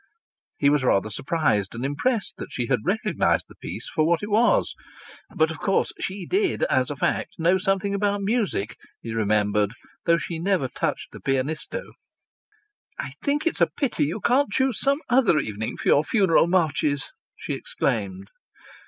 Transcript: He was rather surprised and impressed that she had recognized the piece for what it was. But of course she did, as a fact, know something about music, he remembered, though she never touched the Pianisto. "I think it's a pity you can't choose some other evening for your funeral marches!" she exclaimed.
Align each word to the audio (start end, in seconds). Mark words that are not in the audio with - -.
He 0.57 0.71
was 0.71 0.83
rather 0.83 1.11
surprised 1.11 1.75
and 1.75 1.85
impressed 1.85 2.33
that 2.37 2.51
she 2.51 2.65
had 2.65 2.79
recognized 2.83 3.45
the 3.47 3.53
piece 3.53 3.87
for 3.87 4.03
what 4.03 4.23
it 4.23 4.31
was. 4.31 4.73
But 5.35 5.51
of 5.51 5.59
course 5.59 5.93
she 5.99 6.25
did, 6.25 6.63
as 6.63 6.89
a 6.89 6.95
fact, 6.95 7.33
know 7.37 7.59
something 7.59 7.93
about 7.93 8.21
music, 8.23 8.77
he 9.03 9.13
remembered, 9.13 9.75
though 10.05 10.17
she 10.17 10.39
never 10.39 10.67
touched 10.69 11.11
the 11.11 11.19
Pianisto. 11.19 11.83
"I 12.97 13.13
think 13.23 13.45
it's 13.45 13.61
a 13.61 13.67
pity 13.77 14.05
you 14.05 14.21
can't 14.21 14.49
choose 14.49 14.79
some 14.79 15.01
other 15.07 15.37
evening 15.37 15.77
for 15.77 15.89
your 15.89 16.03
funeral 16.03 16.47
marches!" 16.47 17.11
she 17.35 17.53
exclaimed. 17.53 18.31